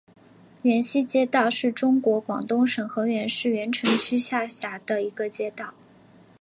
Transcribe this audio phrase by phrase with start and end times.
[0.63, 5.75] 源西街道是中国广东省河源市源城区下辖的一个街道。